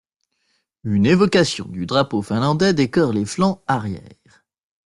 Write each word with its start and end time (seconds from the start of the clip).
Une 0.83 1.05
évocation 1.05 1.65
du 1.65 1.85
drapeau 1.85 2.23
finlandais 2.23 2.73
décore 2.73 3.13
les 3.13 3.23
flancs 3.23 3.61
arrières. 3.67 4.43